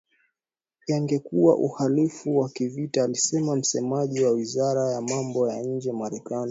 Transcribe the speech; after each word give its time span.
yangekuwa 0.87 1.55
uhalifu 1.57 2.37
wa 2.37 2.49
kivita, 2.49 3.03
alisema 3.03 3.55
msemaji 3.55 4.23
wa 4.23 4.31
wizara 4.31 4.91
ya 4.91 5.01
mambo 5.01 5.49
ya 5.49 5.63
nje 5.63 5.91
Marekani 5.91 6.39